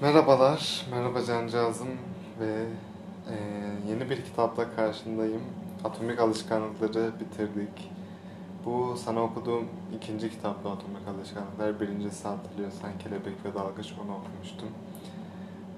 Merhabalar, 0.00 0.86
merhaba 0.90 1.24
Cancağızım 1.24 1.88
ve 2.40 2.66
e, 3.30 3.34
yeni 3.88 4.10
bir 4.10 4.24
kitapla 4.24 4.76
karşındayım. 4.76 5.42
Atomik 5.84 6.18
Alışkanlıkları 6.20 7.12
bitirdik. 7.20 7.90
Bu 8.64 8.96
sana 9.04 9.22
okuduğum 9.22 9.68
ikinci 9.96 10.30
kitapla 10.30 10.70
Atomik 10.70 11.08
Alışkanlıklar. 11.08 11.80
Birincisi 11.80 12.28
hatırlıyorsan 12.28 12.98
Kelebek 12.98 13.44
ve 13.44 13.54
Dalgıç 13.54 13.94
onu 14.04 14.16
okumuştum. 14.16 14.68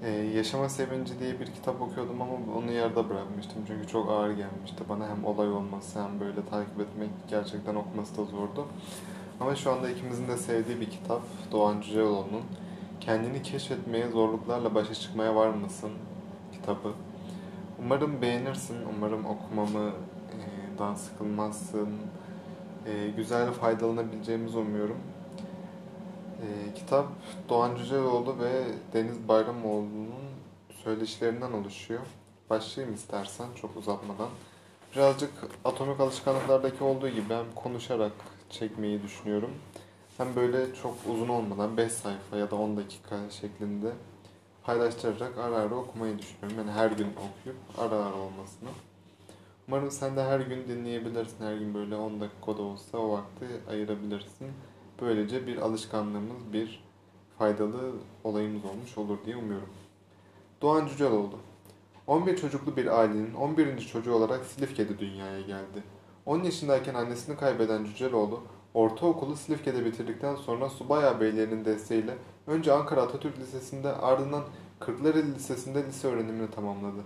E, 0.02 0.10
Yaşama 0.10 0.68
Sevinci 0.68 1.20
diye 1.20 1.40
bir 1.40 1.46
kitap 1.46 1.82
okuyordum 1.82 2.22
ama 2.22 2.58
onu 2.58 2.72
yarıda 2.72 3.08
bırakmıştım. 3.08 3.62
Çünkü 3.66 3.88
çok 3.88 4.10
ağır 4.10 4.30
gelmişti. 4.30 4.84
Bana 4.88 5.08
hem 5.08 5.24
olay 5.24 5.52
olması 5.52 6.02
hem 6.02 6.20
böyle 6.20 6.46
takip 6.50 6.80
etmek 6.80 7.10
gerçekten 7.28 7.74
okuması 7.74 8.16
da 8.16 8.24
zordu. 8.24 8.66
Ama 9.40 9.56
şu 9.56 9.72
anda 9.72 9.90
ikimizin 9.90 10.28
de 10.28 10.36
sevdiği 10.36 10.80
bir 10.80 10.90
kitap. 10.90 11.22
Doğan 11.52 11.80
Cüceloğlu'nun 11.80 12.42
Kendini 13.06 13.42
keşfetmeye, 13.42 14.08
zorluklarla 14.08 14.74
başa 14.74 14.94
çıkmaya 14.94 15.34
var 15.34 15.48
mısın 15.48 15.90
kitabı. 16.52 16.92
Umarım 17.78 18.22
beğenirsin, 18.22 18.76
umarım 18.96 19.26
okumamı 19.26 19.88
e, 20.32 20.78
dan 20.78 20.94
sıkılmazsın. 20.94 21.88
E, 22.86 23.08
güzel 23.16 23.52
faydalanabileceğimizi 23.52 24.58
umuyorum. 24.58 24.98
E, 26.42 26.74
kitap 26.74 27.06
Doğan 27.48 27.76
Cüceloğlu 27.76 28.38
ve 28.38 28.64
Deniz 28.92 29.28
Bayramoğlu'nun 29.28 30.10
söyleşilerinden 30.84 31.52
oluşuyor. 31.52 32.06
Başlayayım 32.50 32.94
istersen 32.96 33.46
çok 33.60 33.76
uzatmadan. 33.76 34.28
Birazcık 34.94 35.32
atomik 35.64 36.00
alışkanlıklardaki 36.00 36.84
olduğu 36.84 37.08
gibi 37.08 37.34
hem 37.34 37.46
konuşarak 37.54 38.12
çekmeyi 38.50 39.02
düşünüyorum. 39.02 39.50
Hem 40.16 40.36
böyle 40.36 40.74
çok 40.74 40.94
uzun 41.12 41.28
olmadan 41.28 41.76
5 41.76 41.92
sayfa 41.92 42.36
ya 42.36 42.50
da 42.50 42.56
10 42.56 42.76
dakika 42.76 43.30
şeklinde 43.30 43.92
paylaştırarak 44.62 45.38
ara 45.38 45.56
ara 45.56 45.74
okumayı 45.74 46.18
düşünüyorum. 46.18 46.58
Yani 46.58 46.70
her 46.70 46.90
gün 46.90 47.06
okuyup 47.06 47.58
ara 47.78 47.94
ara 47.94 48.14
olmasını. 48.14 48.68
Umarım 49.68 49.90
sen 49.90 50.16
de 50.16 50.22
her 50.22 50.40
gün 50.40 50.68
dinleyebilirsin. 50.68 51.44
Her 51.44 51.56
gün 51.56 51.74
böyle 51.74 51.96
10 51.96 52.20
dakika 52.20 52.56
da 52.56 52.62
olsa 52.62 52.98
o 52.98 53.12
vakti 53.12 53.46
ayırabilirsin. 53.70 54.48
Böylece 55.00 55.46
bir 55.46 55.56
alışkanlığımız, 55.56 56.52
bir 56.52 56.84
faydalı 57.38 57.92
olayımız 58.24 58.64
olmuş 58.64 58.98
olur 58.98 59.18
diye 59.26 59.36
umuyorum. 59.36 59.68
Doğan 60.62 60.86
Cüceloğlu 60.86 61.38
11 62.06 62.36
çocuklu 62.36 62.76
bir 62.76 63.00
ailenin 63.00 63.34
11. 63.34 63.78
çocuğu 63.78 64.14
olarak 64.14 64.44
Silifke'de 64.44 64.98
dünyaya 64.98 65.40
geldi. 65.40 65.82
10 66.26 66.42
yaşındayken 66.42 66.94
annesini 66.94 67.36
kaybeden 67.36 67.84
Cüceloğlu 67.84 68.40
Ortaokulu 68.76 69.36
Silifke'de 69.36 69.84
bitirdikten 69.84 70.36
sonra 70.36 70.68
subay 70.68 71.04
ağabeylerinin 71.04 71.64
desteğiyle 71.64 72.14
önce 72.46 72.72
Ankara 72.72 73.02
Atatürk 73.02 73.38
Lisesi'nde 73.38 73.92
ardından 73.92 74.42
Kırklareli 74.80 75.34
Lisesi'nde 75.34 75.84
lise 75.84 76.08
öğrenimini 76.08 76.50
tamamladı. 76.50 77.00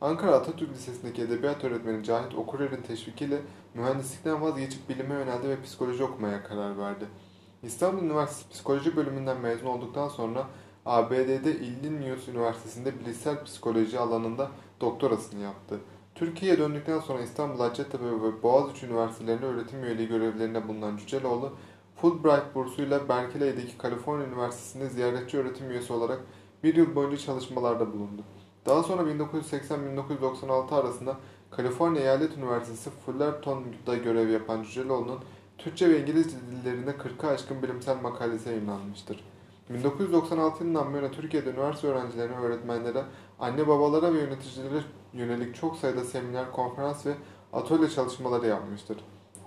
Ankara 0.00 0.34
Atatürk 0.34 0.70
Lisesi'ndeki 0.70 1.22
edebiyat 1.22 1.64
öğretmeni 1.64 2.04
Cahit 2.04 2.34
Okurer'in 2.34 2.82
teşvikiyle 2.82 3.40
mühendislikten 3.74 4.42
vazgeçip 4.42 4.88
bilime 4.88 5.14
yöneldi 5.14 5.48
ve 5.48 5.62
psikoloji 5.62 6.04
okumaya 6.04 6.42
karar 6.42 6.78
verdi. 6.78 7.04
İstanbul 7.62 8.02
Üniversitesi 8.02 8.50
Psikoloji 8.50 8.96
bölümünden 8.96 9.40
mezun 9.40 9.66
olduktan 9.66 10.08
sonra 10.08 10.46
ABD'de 10.86 11.56
Illinois 11.56 12.28
Üniversitesi'nde 12.28 13.00
bilişsel 13.00 13.44
psikoloji 13.44 13.98
alanında 13.98 14.50
doktorasını 14.80 15.40
yaptı. 15.40 15.78
Türkiye'ye 16.22 16.58
döndükten 16.58 17.00
sonra 17.00 17.22
İstanbul 17.22 17.58
Hacettepe 17.58 18.04
ve 18.04 18.42
Boğaziçi 18.42 18.86
Üniversitelerinde 18.86 19.46
öğretim 19.46 19.84
üyeliği 19.84 20.08
görevlerinde 20.08 20.68
bulunan 20.68 20.96
Cüceloğlu, 20.96 21.52
Fulbright 21.96 22.54
bursuyla 22.54 23.08
Berkeley'deki 23.08 23.78
Kaliforniya 23.78 24.28
Üniversitesi'nde 24.28 24.88
ziyaretçi 24.88 25.38
öğretim 25.38 25.70
üyesi 25.70 25.92
olarak 25.92 26.20
bir 26.64 26.76
yıl 26.76 26.94
boyunca 26.94 27.16
çalışmalarda 27.16 27.92
bulundu. 27.92 28.22
Daha 28.66 28.82
sonra 28.82 29.02
1980-1996 29.02 30.74
arasında 30.74 31.16
Kaliforniya 31.50 32.02
Eyalet 32.02 32.36
Üniversitesi 32.38 32.90
Fullerton'da 32.90 33.96
görev 33.96 34.28
yapan 34.28 34.62
Cüceloğlu'nun 34.62 35.20
Türkçe 35.58 35.90
ve 35.90 36.00
İngilizce 36.00 36.36
dillerinde 36.50 36.90
40'a 36.90 37.30
aşkın 37.30 37.62
bilimsel 37.62 38.02
makalesi 38.02 38.48
yayınlanmıştır. 38.48 39.24
1996 39.70 40.64
yılından 40.64 40.92
bu 40.92 40.96
yana 40.96 41.10
Türkiye'de 41.10 41.50
üniversite 41.50 41.88
öğrencilerine, 41.88 42.36
öğretmenlere, 42.36 43.04
anne 43.42 43.68
babalara 43.68 44.14
ve 44.14 44.18
yöneticilere 44.18 44.82
yönelik 45.12 45.54
çok 45.54 45.76
sayıda 45.76 46.04
seminer, 46.04 46.52
konferans 46.52 47.06
ve 47.06 47.14
atölye 47.52 47.90
çalışmaları 47.90 48.46
yapmıştır. 48.46 48.98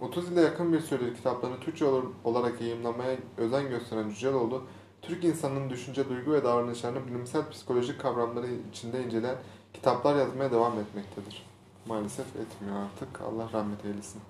30 0.02 0.32
ile 0.32 0.42
yakın 0.42 0.74
bir 0.74 0.80
süredir 0.80 1.16
kitaplarını 1.16 1.60
Türkçe 1.60 1.86
olarak 2.24 2.62
yayınlamaya 2.62 3.18
özen 3.38 3.70
gösteren 3.70 4.10
Cüceloğlu, 4.10 4.64
Türk 5.02 5.24
insanının 5.24 5.70
düşünce, 5.70 6.10
duygu 6.10 6.32
ve 6.32 6.44
davranışlarını 6.44 7.08
bilimsel 7.08 7.50
psikolojik 7.50 8.02
kavramları 8.02 8.48
içinde 8.72 9.04
inceleyen 9.04 9.38
kitaplar 9.74 10.16
yazmaya 10.16 10.52
devam 10.52 10.80
etmektedir. 10.80 11.46
Maalesef 11.86 12.26
etmiyor 12.36 12.76
artık. 12.76 13.22
Allah 13.22 13.50
rahmet 13.54 13.86
eylesin. 13.86 14.22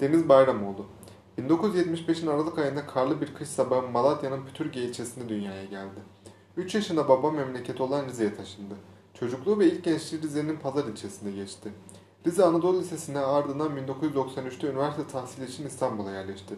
Deniz 0.00 0.28
Bayramoğlu 0.28 0.86
1975'in 1.38 2.26
Aralık 2.26 2.58
ayında 2.58 2.86
karlı 2.86 3.20
bir 3.20 3.34
kış 3.34 3.48
sabahı 3.48 3.88
Malatya'nın 3.88 4.44
Pütürge 4.46 4.80
ilçesinde 4.80 5.28
dünyaya 5.28 5.64
geldi. 5.64 6.13
3 6.56 6.74
yaşında 6.74 7.08
baba 7.08 7.30
memleketi 7.30 7.82
olan 7.82 8.06
Rize'ye 8.06 8.34
taşındı. 8.34 8.74
Çocukluğu 9.14 9.58
ve 9.58 9.66
ilk 9.66 9.84
gençliği 9.84 10.22
Rize'nin 10.22 10.56
Pazar 10.56 10.84
ilçesinde 10.84 11.30
geçti. 11.30 11.72
Rize 12.26 12.44
Anadolu 12.44 12.80
Lisesi'ne 12.80 13.18
ardından 13.18 13.78
1993'te 13.78 14.66
üniversite 14.66 15.06
tahsili 15.06 15.44
için 15.44 15.66
İstanbul'a 15.66 16.10
yerleşti. 16.10 16.54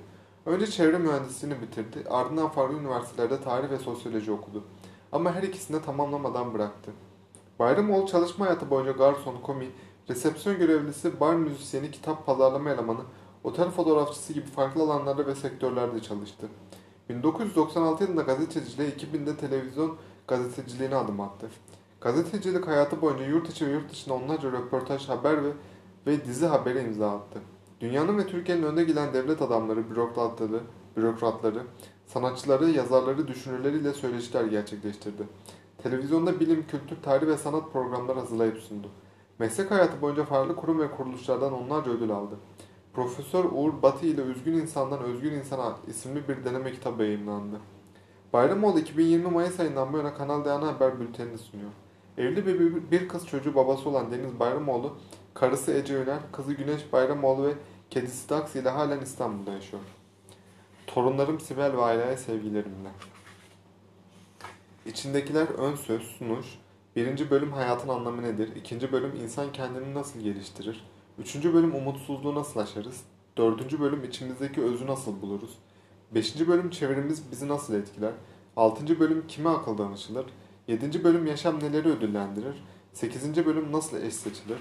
Önce 0.47 0.67
çevre 0.67 0.99
mühendisliğini 0.99 1.63
bitirdi, 1.63 2.05
ardından 2.11 2.49
farklı 2.49 2.79
üniversitelerde 2.79 3.41
tarih 3.41 3.71
ve 3.71 3.79
sosyoloji 3.79 4.33
okudu. 4.33 4.65
Ama 5.13 5.35
her 5.35 5.43
ikisini 5.43 5.77
de 5.77 5.83
tamamlamadan 5.83 6.55
bıraktı. 6.55 6.91
Bayramoğlu 7.59 8.07
çalışma 8.07 8.47
hayatı 8.47 8.71
boyunca 8.71 8.93
garson, 8.93 9.37
komi, 9.43 9.71
resepsiyon 10.09 10.59
görevlisi, 10.59 11.21
bar 11.21 11.35
müzisyeni, 11.35 11.91
kitap 11.91 12.27
pazarlama 12.27 12.71
elemanı, 12.71 13.01
otel 13.45 13.71
fotoğrafçısı 13.71 14.33
gibi 14.33 14.47
farklı 14.47 14.83
alanlarda 14.83 15.27
ve 15.27 15.35
sektörlerde 15.35 16.03
çalıştı. 16.03 16.49
1996 17.09 18.05
yılında 18.05 18.23
gazeteciliğe, 18.23 18.91
2000'de 18.91 19.37
televizyon 19.37 19.97
gazeteciliğine 20.29 20.97
adım 20.97 21.21
attı. 21.21 21.51
Gazetecilik 22.01 22.67
hayatı 22.67 23.01
boyunca 23.03 23.25
yurt 23.25 23.51
içi 23.51 23.67
ve 23.67 23.71
yurt 23.71 23.91
dışında 23.91 24.15
onlarca 24.15 24.53
röportaj, 24.53 25.09
haber 25.09 25.45
ve, 25.45 25.51
ve 26.07 26.25
dizi 26.25 26.47
haberi 26.47 26.81
imza 26.81 27.11
attı. 27.11 27.41
Dünyanın 27.81 28.19
ve 28.19 28.27
Türkiye'nin 28.27 28.63
önde 28.63 28.85
gelen 28.85 29.15
devlet 29.15 29.43
adamları, 29.43 29.91
bürokratları, 29.91 30.61
bürokratları, 30.97 31.63
sanatçıları, 32.07 32.71
yazarları, 32.71 33.29
düşünürleriyle 33.29 33.93
söyleşiler 33.93 34.45
gerçekleştirdi. 34.45 35.23
Televizyonda 35.83 36.41
bilim, 36.41 36.67
kültür, 36.67 37.03
tarih 37.03 37.27
ve 37.27 37.37
sanat 37.37 37.73
programları 37.73 38.19
hazırlayıp 38.19 38.59
sundu. 38.59 38.89
Meslek 39.39 39.71
hayatı 39.71 40.03
boyunca 40.03 40.25
farklı 40.25 40.57
kurum 40.57 40.81
ve 40.81 40.91
kuruluşlardan 40.91 41.53
onlarca 41.53 41.91
ödül 41.91 42.11
aldı. 42.11 42.35
Profesör 42.97 43.45
Uğur 43.45 43.83
Batı 43.83 44.07
ile 44.07 44.23
Üzgün 44.23 44.53
İnsan'dan 44.53 45.03
Özgür 45.03 45.33
İnsan 45.33 45.77
isimli 45.89 46.29
bir 46.29 46.45
deneme 46.45 46.73
kitabı 46.73 47.03
yayınlandı. 47.03 47.61
Bayramoğlu 48.33 48.79
2020 48.79 49.31
Mayıs 49.31 49.61
ayından 49.61 49.93
bu 49.93 49.97
yana 49.99 50.15
Kanal 50.15 50.45
D 50.45 50.51
ana 50.51 50.67
haber 50.67 51.01
bültenini 51.01 51.39
sunuyor. 51.39 51.71
Evli 52.19 52.47
bir, 52.47 52.91
bir 52.91 53.09
kız 53.09 53.27
çocuğu 53.27 53.55
babası 53.55 53.89
olan 53.89 54.11
Deniz 54.11 54.41
Bayramoğlu, 54.41 54.97
karısı 55.35 55.73
Ece 55.73 55.97
Öner, 55.97 56.19
kızı 56.33 56.53
Güneş 56.53 56.93
Bayramoğlu 56.93 57.47
ve 57.47 57.53
kedisi 57.91 58.29
Dax 58.29 58.57
ile 58.57 58.69
halen 58.69 59.01
İstanbul'da 59.01 59.53
yaşıyor. 59.53 59.83
Torunlarım 60.87 61.41
Sibel 61.41 61.73
ve 61.73 61.83
aileye 61.83 62.17
sevgilerimle. 62.17 62.89
İçindekiler 64.87 65.47
ön 65.47 65.75
söz, 65.75 66.03
sunuş, 66.03 66.47
birinci 66.97 67.31
bölüm 67.31 67.53
hayatın 67.53 67.89
anlamı 67.89 68.23
nedir, 68.23 68.57
ikinci 68.57 68.93
bölüm 68.93 69.13
insan 69.23 69.53
kendini 69.53 69.95
nasıl 69.95 70.21
geliştirir, 70.21 70.85
üçüncü 71.19 71.55
bölüm 71.55 71.75
umutsuzluğu 71.75 72.35
nasıl 72.35 72.61
aşarız, 72.61 73.01
dördüncü 73.37 73.81
bölüm 73.81 74.05
içimizdeki 74.05 74.63
özü 74.63 74.87
nasıl 74.87 75.23
buluruz, 75.23 75.59
beşinci 76.15 76.49
bölüm 76.49 76.71
çevremiz 76.71 77.31
bizi 77.31 77.49
nasıl 77.49 77.75
etkiler, 77.75 78.13
altıncı 78.57 79.01
bölüm 79.01 79.27
kime 79.29 79.51
akıl 79.51 79.79
danışılır, 79.79 80.27
7. 80.69 81.05
bölüm 81.05 81.27
yaşam 81.27 81.61
neleri 81.61 81.89
ödüllendirir? 81.89 82.65
8. 82.93 83.47
bölüm 83.47 83.73
nasıl 83.73 83.97
eş 83.97 84.15
seçilir? 84.15 84.59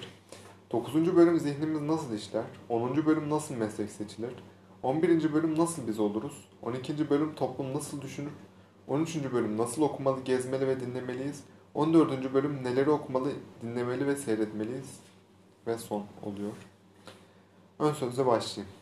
9. 0.72 1.16
bölüm 1.16 1.40
zihnimiz 1.40 1.82
nasıl 1.82 2.14
işler? 2.14 2.44
10. 2.70 3.06
bölüm 3.06 3.30
nasıl 3.30 3.56
meslek 3.56 3.92
seçilir? 3.92 4.34
11. 4.84 5.34
bölüm 5.34 5.58
nasıl 5.58 5.88
biz 5.88 6.00
oluruz? 6.00 6.50
12. 6.62 7.10
bölüm 7.10 7.36
toplum 7.36 7.74
nasıl 7.74 8.02
düşünür? 8.02 8.32
13. 8.88 9.16
bölüm 9.34 9.58
nasıl 9.58 9.82
okumalı, 9.82 10.22
gezmeli 10.26 10.68
ve 10.68 10.80
dinlemeliyiz? 10.80 11.44
14. 11.74 12.34
bölüm 12.34 12.64
neleri 12.64 12.90
okumalı, 12.90 13.30
dinlemeli 13.62 14.08
ve 14.08 14.16
seyretmeliyiz? 14.16 15.00
Ve 15.68 15.78
son 15.78 16.04
oluyor. 16.24 16.52
Ön 17.80 17.94
sözle 17.94 18.26
başlayayım. 18.26 18.74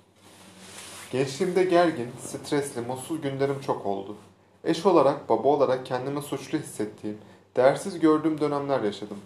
Gençliğimde 1.11 1.63
gergin, 1.63 2.11
stresli, 2.19 2.81
mutsuz 2.81 3.21
günlerim 3.21 3.61
çok 3.61 3.85
oldu. 3.85 4.15
Eş 4.63 4.85
olarak, 4.85 5.29
baba 5.29 5.47
olarak 5.47 5.85
kendimi 5.85 6.21
suçlu 6.21 6.57
hissettiğim, 6.57 7.17
değersiz 7.55 7.99
gördüğüm 7.99 8.41
dönemler 8.41 8.83
yaşadım. 8.83 9.17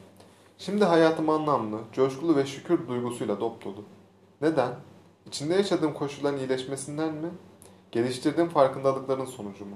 Şimdi 0.58 0.86
hayatım 0.86 1.30
anlamlı, 1.30 1.80
coşkulu 1.94 2.36
ve 2.36 2.46
şükür 2.46 2.88
duygusuyla 2.88 3.40
dop 3.40 3.66
dolu. 3.66 3.84
Neden? 4.42 4.72
İçinde 5.28 5.54
yaşadığım 5.56 5.94
koşulların 5.94 6.40
iyileşmesinden 6.40 7.14
mi? 7.14 7.30
Geliştirdiğim 7.92 8.50
farkındalıkların 8.50 9.26
sonucu 9.26 9.66
mu? 9.66 9.76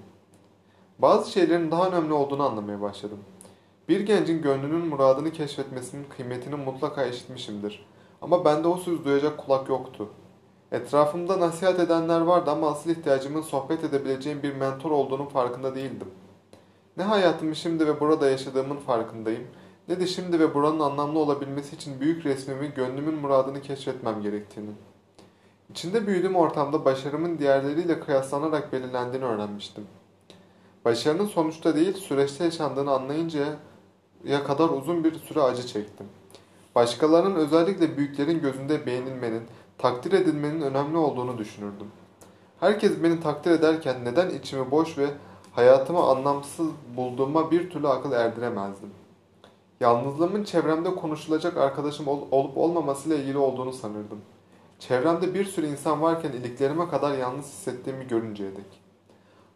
Bazı 1.00 1.32
şeylerin 1.32 1.72
daha 1.72 1.88
önemli 1.88 2.14
olduğunu 2.14 2.44
anlamaya 2.44 2.82
başladım. 2.82 3.20
Bir 3.90 4.00
gencin 4.00 4.42
gönlünün 4.42 4.88
muradını 4.88 5.32
keşfetmesinin 5.32 6.06
kıymetini 6.18 6.56
mutlaka 6.56 7.06
işitmişimdir. 7.06 7.86
Ama 8.22 8.46
bende 8.46 8.68
o 8.68 8.78
söz 8.78 9.06
duyacak 9.06 9.38
kulak 9.38 9.70
yoktu. 9.70 10.10
Etrafımda 10.72 11.40
nasihat 11.40 11.80
edenler 11.80 12.22
vardı 12.22 12.52
ama 12.52 12.72
asıl 12.72 12.90
ihtiyacımın 12.90 13.42
sohbet 13.42 13.84
edebileceğim 13.84 14.44
bir 14.44 14.56
mentor 14.56 14.92
olduğunun 14.92 15.26
farkında 15.26 15.76
değildim. 15.76 16.08
Ne 16.98 17.04
hayatımı 17.04 17.56
şimdi 17.56 17.88
ve 17.88 18.00
burada 18.00 18.30
yaşadığımın 18.30 18.78
farkındayım, 18.78 19.48
ne 19.88 20.00
de 20.00 20.08
şimdi 20.08 20.40
ve 20.40 20.54
buranın 20.54 20.80
anlamlı 20.80 21.20
olabilmesi 21.20 21.76
için 21.76 22.02
büyük 22.02 22.26
resmimi, 22.26 22.74
gönlümün 22.74 23.16
muradını 23.16 23.62
keşfetmem 23.62 24.22
gerektiğini. 24.22 24.72
İçinde 25.70 26.08
büyüdüğüm 26.08 26.36
ortamda 26.36 26.86
başarımın 26.86 27.38
diğerleriyle 27.38 28.00
kıyaslanarak 28.00 28.74
belirlendiğini 28.74 29.26
öğrenmiştim. 29.26 29.84
Başarının 30.86 31.26
sonuçta 31.26 31.76
değil, 31.76 31.94
süreçte 31.94 32.44
yaşandığını 32.44 32.92
anlayınca 32.92 33.58
ya 34.26 34.44
kadar 34.44 34.70
uzun 34.70 35.04
bir 35.04 35.20
süre 35.20 35.42
acı 35.42 35.68
çektim. 35.68 36.06
Başkalarının 36.76 37.36
özellikle 37.36 37.98
büyüklerin 37.98 38.42
gözünde 38.42 38.86
beğenilmenin, 38.86 39.44
takdir 39.78 40.12
edilmenin 40.12 40.62
önemli 40.62 40.98
olduğunu 40.98 41.38
düşünürdüm. 41.38 41.88
Herkes 42.60 43.04
beni 43.04 43.20
takdir 43.20 43.52
ederken 43.52 44.06
neden 44.06 44.30
içimi 44.30 44.72
boş 44.72 44.98
ve 44.98 45.08
hayatımı 45.52 46.04
anlamsız 46.04 46.68
bulduğuma 46.98 47.52
bir 47.52 47.70
türlü 47.70 47.88
akıl 47.88 48.12
erdiremezdim. 48.12 48.90
Yalnızlığımın 49.80 50.44
çevremde 50.44 50.96
konuşulacak 50.96 51.58
arkadaşım 51.58 52.08
ol- 52.08 52.28
olup 52.32 52.58
olmamasıyla 52.58 53.18
ilgili 53.18 53.38
olduğunu 53.38 53.74
sanırdım. 53.74 54.22
Çevremde 54.80 55.34
bir 55.34 55.46
sürü 55.46 55.68
insan 55.68 56.02
varken 56.02 56.32
iliklerime 56.32 56.90
kadar 56.90 57.18
yalnız 57.18 57.46
hissettiğimi 57.46 58.08
görünceye 58.08 58.52
dek. 58.52 58.82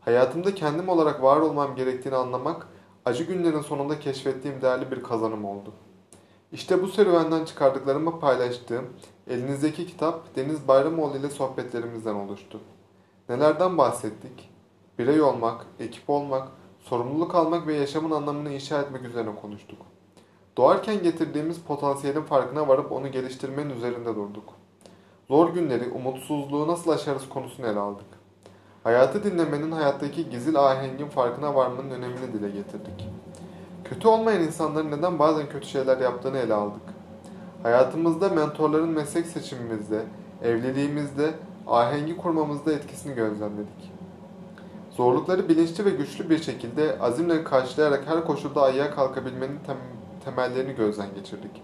Hayatımda 0.01 0.55
kendim 0.55 0.89
olarak 0.89 1.23
var 1.23 1.39
olmam 1.39 1.75
gerektiğini 1.75 2.15
anlamak, 2.15 2.67
acı 3.05 3.23
günlerin 3.23 3.61
sonunda 3.61 3.99
keşfettiğim 3.99 4.61
değerli 4.61 4.91
bir 4.91 5.03
kazanım 5.03 5.45
oldu. 5.45 5.73
İşte 6.51 6.81
bu 6.81 6.87
serüvenden 6.87 7.45
çıkardıklarımı 7.45 8.19
paylaştığım 8.19 8.85
elinizdeki 9.27 9.87
kitap 9.87 10.35
Deniz 10.35 10.67
Bayramoğlu 10.67 11.17
ile 11.17 11.29
sohbetlerimizden 11.29 12.15
oluştu. 12.15 12.61
Nelerden 13.29 13.77
bahsettik? 13.77 14.49
Birey 14.99 15.21
olmak, 15.21 15.65
ekip 15.79 16.09
olmak, 16.09 16.47
sorumluluk 16.79 17.35
almak 17.35 17.67
ve 17.67 17.73
yaşamın 17.75 18.11
anlamını 18.11 18.53
inşa 18.53 18.81
etmek 18.81 19.05
üzerine 19.05 19.35
konuştuk. 19.35 19.79
Doğarken 20.57 21.03
getirdiğimiz 21.03 21.59
potansiyelin 21.59 22.21
farkına 22.21 22.67
varıp 22.67 22.91
onu 22.91 23.11
geliştirmenin 23.11 23.69
üzerinde 23.69 24.15
durduk. 24.15 24.53
Zor 25.27 25.49
günleri, 25.49 25.89
umutsuzluğu 25.89 26.67
nasıl 26.67 26.91
aşarız 26.91 27.29
konusunu 27.29 27.67
ele 27.67 27.79
aldık. 27.79 28.24
Hayatı 28.85 29.23
dinlemenin 29.23 29.71
hayattaki 29.71 30.29
gizil 30.29 30.55
ahengin 30.55 31.07
farkına 31.07 31.55
varmanın 31.55 31.89
önemini 31.89 32.33
dile 32.33 32.49
getirdik. 32.49 33.09
Kötü 33.83 34.07
olmayan 34.07 34.43
insanların 34.43 34.91
neden 34.91 35.19
bazen 35.19 35.49
kötü 35.49 35.67
şeyler 35.67 35.97
yaptığını 35.97 36.37
ele 36.37 36.53
aldık. 36.53 36.81
Hayatımızda 37.63 38.29
mentorların 38.29 38.89
meslek 38.89 39.25
seçimimizde, 39.25 40.01
evliliğimizde, 40.43 41.31
ahengi 41.67 42.17
kurmamızda 42.17 42.73
etkisini 42.73 43.15
gözlemledik. 43.15 43.91
Zorlukları 44.91 45.49
bilinçli 45.49 45.85
ve 45.85 45.89
güçlü 45.89 46.29
bir 46.29 46.43
şekilde 46.43 46.99
azimle 46.99 47.43
karşılayarak 47.43 48.03
her 48.07 48.25
koşulda 48.25 48.61
ayağa 48.61 48.91
kalkabilmenin 48.91 49.59
tem 49.67 49.77
temellerini 50.25 50.75
gözden 50.75 51.07
geçirdik. 51.15 51.61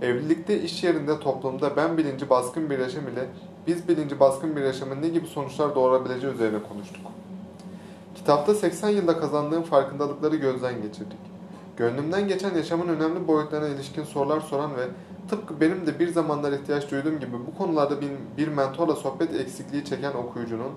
Evlilikte, 0.00 0.60
iş 0.60 0.84
yerinde, 0.84 1.20
toplumda 1.20 1.76
ben 1.76 1.98
bilinci 1.98 2.30
baskın 2.30 2.70
bir 2.70 2.78
yaşam 2.78 3.08
ile 3.08 3.26
biz 3.66 3.88
bilinci 3.88 4.20
baskın 4.20 4.56
bir 4.56 4.62
yaşamın 4.62 5.02
ne 5.02 5.08
gibi 5.08 5.26
sonuçlar 5.26 5.74
doğurabileceği 5.74 6.32
üzerine 6.32 6.58
konuştuk. 6.68 7.02
Kitapta 8.14 8.54
80 8.54 8.88
yılda 8.88 9.20
kazandığım 9.20 9.62
farkındalıkları 9.62 10.36
gözden 10.36 10.82
geçirdik. 10.82 11.18
Gönlümden 11.76 12.28
geçen 12.28 12.54
yaşamın 12.54 12.88
önemli 12.88 13.28
boyutlarına 13.28 13.68
ilişkin 13.68 14.04
sorular 14.04 14.40
soran 14.40 14.76
ve 14.76 14.88
tıpkı 15.30 15.60
benim 15.60 15.86
de 15.86 15.98
bir 15.98 16.08
zamanlar 16.08 16.52
ihtiyaç 16.52 16.90
duyduğum 16.90 17.20
gibi 17.20 17.32
bu 17.46 17.58
konularda 17.58 18.00
bir, 18.00 18.10
bir 18.36 18.48
mentorla 18.48 18.96
sohbet 18.96 19.34
eksikliği 19.34 19.84
çeken 19.84 20.12
okuyucunun 20.12 20.72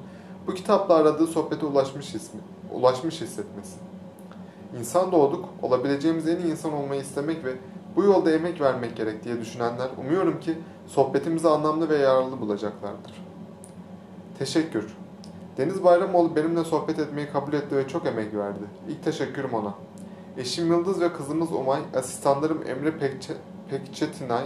bu 0.47 0.53
kitapla 0.53 0.95
aradığı 0.95 1.27
sohbete 1.27 1.65
ulaşmış, 1.65 2.15
ismi, 2.15 2.39
ulaşmış 2.73 3.21
hissetmesi. 3.21 3.77
İnsan 4.79 5.11
doğduk, 5.11 5.45
olabileceğimiz 5.61 6.27
en 6.27 6.37
iyi 6.37 6.51
insan 6.51 6.73
olmayı 6.73 7.01
istemek 7.01 7.45
ve 7.45 7.51
bu 7.95 8.03
yolda 8.03 8.31
emek 8.31 8.61
vermek 8.61 8.97
gerek 8.97 9.23
diye 9.23 9.41
düşünenler 9.41 9.89
umuyorum 9.97 10.39
ki 10.39 10.57
sohbetimizi 10.87 11.49
anlamlı 11.49 11.89
ve 11.89 11.97
yararlı 11.97 12.41
bulacaklardır. 12.41 13.13
Teşekkür. 14.39 14.95
Deniz 15.57 15.83
Bayramoğlu 15.83 16.35
benimle 16.35 16.63
sohbet 16.63 16.99
etmeyi 16.99 17.29
kabul 17.29 17.53
etti 17.53 17.75
ve 17.75 17.87
çok 17.87 18.05
emek 18.05 18.33
verdi. 18.33 18.63
İlk 18.89 19.03
teşekkürüm 19.03 19.53
ona. 19.53 19.73
Eşim 20.37 20.67
Yıldız 20.67 21.01
ve 21.01 21.13
kızımız 21.13 21.51
Umay, 21.51 21.81
asistanlarım 21.95 22.63
Emre 22.67 22.97
Pekçe, 22.97 23.33
Pekçetinay, 23.69 24.43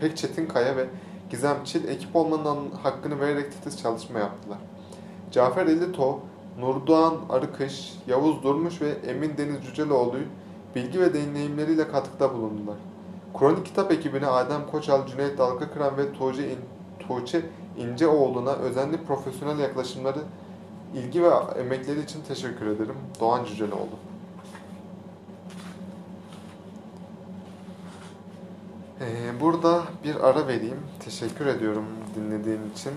Pekçetinkaya 0.00 0.76
ve 0.76 0.86
Gizem 1.30 1.56
Çil 1.64 1.88
ekip 1.88 2.16
olmanın 2.16 2.70
hakkını 2.82 3.20
vererek 3.20 3.52
titiz 3.52 3.82
çalışma 3.82 4.18
yaptılar. 4.18 4.58
Cafer 5.30 5.66
Elito, 5.66 6.20
Nurdoğan 6.58 7.14
Arıkış, 7.30 7.94
Yavuz 8.06 8.42
Durmuş 8.42 8.82
ve 8.82 8.88
Emin 9.06 9.36
Deniz 9.36 9.64
Cüceloğlu 9.64 10.16
bilgi 10.74 11.00
ve 11.00 11.14
deneyimleriyle 11.14 11.88
katkıda 11.88 12.34
bulundular. 12.34 12.76
Kronik 13.38 13.66
Kitap 13.66 13.92
ekibine 13.92 14.26
Adem 14.26 14.66
Koçal, 14.70 15.06
Cüneyt 15.06 15.38
Dalgakıran 15.38 15.96
ve 15.96 16.12
Tuğçe, 16.12 16.50
İn, 16.52 16.58
Tuğçe 16.98 17.42
İnceoğlu'na 17.76 18.52
özenli 18.52 19.04
profesyonel 19.04 19.58
yaklaşımları, 19.58 20.18
ilgi 20.94 21.22
ve 21.22 21.30
emekleri 21.58 22.00
için 22.00 22.22
teşekkür 22.28 22.66
ederim. 22.66 22.96
Doğan 23.20 23.44
Cüceloğlu. 23.44 23.88
Ee, 29.00 29.40
burada 29.40 29.82
bir 30.04 30.28
ara 30.28 30.46
vereyim. 30.46 30.80
Teşekkür 31.04 31.46
ediyorum 31.46 31.84
dinlediğin 32.16 32.70
için. 32.74 32.92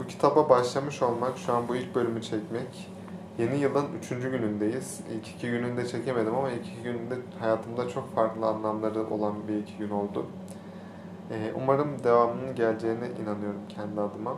Bu 0.00 0.06
kitaba 0.06 0.48
başlamış 0.48 1.02
olmak, 1.02 1.38
şu 1.38 1.54
an 1.54 1.68
bu 1.68 1.76
ilk 1.76 1.94
bölümü 1.94 2.22
çekmek. 2.22 2.95
Yeni 3.38 3.56
yılın 3.56 3.86
üçüncü 3.98 4.30
günündeyiz. 4.30 5.00
İlk 5.12 5.28
iki 5.28 5.50
gününde 5.50 5.88
çekemedim 5.88 6.34
ama 6.34 6.50
ilk 6.50 6.66
iki 6.66 6.82
gününde 6.82 7.14
hayatımda 7.40 7.88
çok 7.88 8.14
farklı 8.14 8.46
anlamları 8.46 9.10
olan 9.10 9.48
bir 9.48 9.56
iki 9.56 9.76
gün 9.76 9.90
oldu. 9.90 10.26
Ee, 11.30 11.52
umarım 11.62 12.04
devamının 12.04 12.54
geleceğine 12.54 13.10
inanıyorum 13.22 13.60
kendi 13.68 14.00
adıma. 14.00 14.36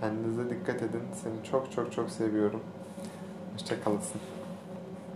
Kendinize 0.00 0.50
dikkat 0.50 0.82
edin. 0.82 1.02
Seni 1.22 1.50
çok 1.50 1.72
çok 1.72 1.92
çok 1.92 2.10
seviyorum. 2.10 2.60
Hoşçakalırsın. 3.52 4.20